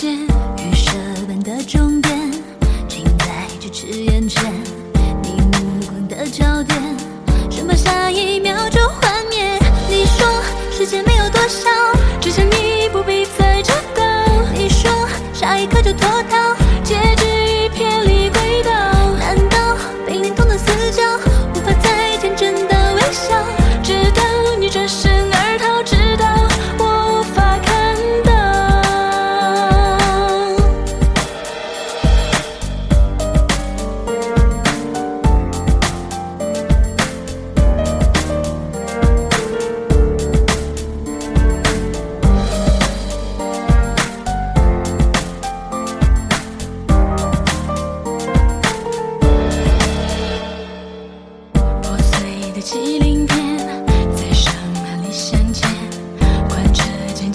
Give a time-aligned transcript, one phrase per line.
[0.00, 0.92] 是预设
[1.26, 2.30] 般的终点，
[2.86, 4.54] 近在咫尺眼前，
[5.24, 6.80] 你目光的焦点，
[7.50, 9.58] 生怕下一秒就幻灭。
[9.88, 10.24] 你说
[10.70, 11.68] 时间没有多少，
[12.20, 14.04] 只想你不必在这高。
[14.54, 14.88] 你说
[15.34, 16.67] 下一刻就脱逃。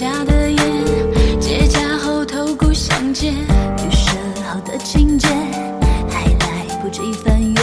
[0.00, 0.58] 着蒹葭的烟，
[1.38, 4.16] 结痂后头骨相接，预设
[4.48, 5.28] 好的情节，
[6.08, 7.60] 还来不及翻阅，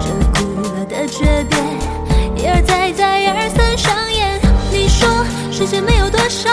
[0.00, 4.40] 这古老的诀别，一而再，再而三上演。
[4.72, 5.08] 你说
[5.52, 6.50] 时间没有多少，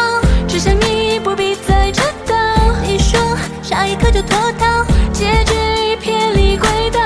[0.47, 2.35] 只想你不必再知道。
[2.83, 3.19] 你说
[3.63, 5.55] 下一刻就脱逃，结局
[5.91, 6.99] 已偏离轨道。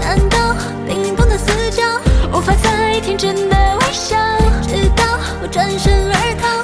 [0.00, 0.56] 难道
[0.88, 1.82] 被灵通的死角，
[2.32, 4.16] 无法再天真的微笑？
[4.62, 5.04] 直到
[5.42, 6.62] 我转身而逃，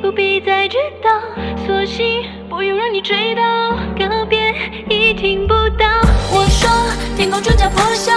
[0.00, 1.10] 不必再知道。
[1.66, 3.42] 索性不用让你追到，
[3.98, 4.54] 告别
[4.88, 5.86] 已听不到。
[6.32, 6.68] 我说
[7.16, 8.12] 天空终将破晓，